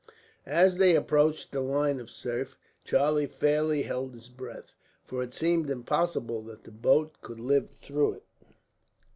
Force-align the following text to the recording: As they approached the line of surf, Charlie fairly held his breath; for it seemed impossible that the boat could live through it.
As 0.47 0.79
they 0.79 0.95
approached 0.95 1.51
the 1.51 1.59
line 1.61 1.99
of 1.99 2.09
surf, 2.09 2.57
Charlie 2.83 3.27
fairly 3.27 3.83
held 3.83 4.15
his 4.15 4.29
breath; 4.29 4.73
for 5.05 5.21
it 5.21 5.35
seemed 5.35 5.69
impossible 5.69 6.41
that 6.45 6.63
the 6.63 6.71
boat 6.71 7.21
could 7.21 7.39
live 7.39 7.69
through 7.69 8.13
it. 8.13 8.23